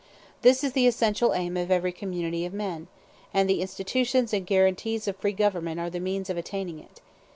[0.41, 2.87] This is the essential aim of every community of men;
[3.35, 7.01] and the institutions and guarantees of free government are the means of attaining it.